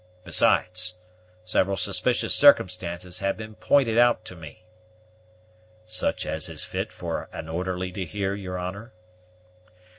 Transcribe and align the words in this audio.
Besides, 0.23 0.95
several 1.45 1.77
suspicious 1.77 2.33
circumstances 2.33 3.19
have 3.19 3.37
been 3.37 3.53
pointed 3.53 3.99
out 3.99 4.25
to 4.25 4.35
me." 4.35 4.63
"Such 5.85 6.25
as 6.25 6.49
is 6.49 6.63
fit 6.63 6.91
for 6.91 7.29
an 7.31 7.47
orderly 7.47 7.91
to 7.91 8.03
hear, 8.05 8.33
your 8.33 8.57
honor?" 8.57 8.93